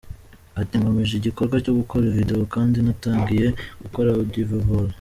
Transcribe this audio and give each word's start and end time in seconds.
Ati: 0.59 0.73
"Nkomeje 0.81 1.13
igikorwa 1.15 1.55
cyo 1.63 1.73
gukora 1.79 2.13
video 2.17 2.39
kandi 2.53 2.77
natangiye 2.85 3.47
gukora 3.83 4.07
audio 4.17 4.45
Vol. 4.65 4.87